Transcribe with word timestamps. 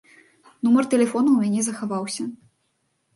Нумар 0.67 0.87
тэлефона 0.93 1.29
ў 1.33 1.37
мяне 1.49 1.61
захаваўся. 1.67 2.23